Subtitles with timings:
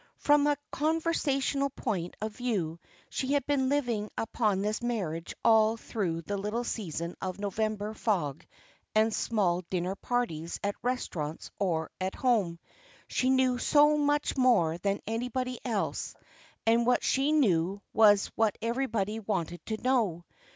[0.17, 2.79] From a conversational point of view
[3.11, 8.43] she had been living upon this marriage all through the little season of November fog
[8.95, 12.57] and small dinner parties at restaurants or at home.
[13.09, 16.15] She knew so much more than anybody else,
[16.65, 20.25] and what she knew was what everybody wanted to know.